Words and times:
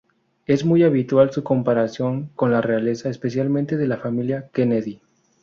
Es 0.47 0.65
muy 0.65 0.81
habitual 0.81 1.31
su 1.31 1.43
comparación 1.43 2.31
con 2.33 2.49
la 2.49 2.59
realeza, 2.59 3.07
especialmente 3.07 3.77
de 3.77 3.85
la 3.85 3.97
familia 3.97 4.49
Kennedy. 4.51 4.99